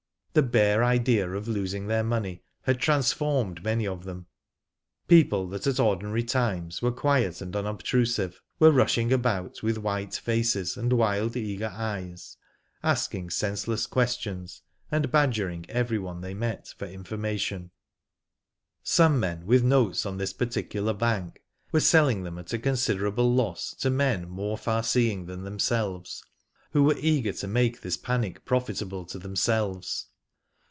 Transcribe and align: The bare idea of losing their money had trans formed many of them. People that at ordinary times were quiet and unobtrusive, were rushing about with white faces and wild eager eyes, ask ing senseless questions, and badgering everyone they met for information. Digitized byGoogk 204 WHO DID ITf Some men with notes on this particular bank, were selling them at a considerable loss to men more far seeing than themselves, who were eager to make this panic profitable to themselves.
The 0.33 0.41
bare 0.41 0.81
idea 0.81 1.29
of 1.29 1.49
losing 1.49 1.87
their 1.87 2.05
money 2.05 2.41
had 2.61 2.79
trans 2.79 3.11
formed 3.11 3.65
many 3.65 3.85
of 3.85 4.05
them. 4.05 4.27
People 5.09 5.45
that 5.49 5.67
at 5.67 5.77
ordinary 5.77 6.23
times 6.23 6.81
were 6.81 6.93
quiet 6.93 7.41
and 7.41 7.53
unobtrusive, 7.53 8.41
were 8.57 8.71
rushing 8.71 9.11
about 9.11 9.61
with 9.61 9.77
white 9.79 10.15
faces 10.15 10.77
and 10.77 10.93
wild 10.93 11.35
eager 11.35 11.67
eyes, 11.67 12.37
ask 12.81 13.13
ing 13.13 13.29
senseless 13.29 13.85
questions, 13.85 14.61
and 14.89 15.11
badgering 15.11 15.65
everyone 15.67 16.21
they 16.21 16.33
met 16.33 16.73
for 16.77 16.85
information. 16.85 17.63
Digitized 17.63 17.65
byGoogk 17.65 18.85
204 18.85 18.85
WHO 18.85 18.85
DID 18.85 18.85
ITf 18.85 18.87
Some 18.87 19.19
men 19.19 19.45
with 19.45 19.63
notes 19.65 20.05
on 20.05 20.17
this 20.17 20.31
particular 20.31 20.93
bank, 20.93 21.43
were 21.73 21.81
selling 21.81 22.23
them 22.23 22.37
at 22.39 22.53
a 22.53 22.57
considerable 22.57 23.35
loss 23.35 23.73
to 23.81 23.89
men 23.89 24.29
more 24.29 24.57
far 24.57 24.81
seeing 24.83 25.25
than 25.25 25.43
themselves, 25.43 26.23
who 26.71 26.83
were 26.85 26.95
eager 26.99 27.33
to 27.33 27.47
make 27.49 27.81
this 27.81 27.97
panic 27.97 28.45
profitable 28.45 29.03
to 29.07 29.19
themselves. 29.19 30.07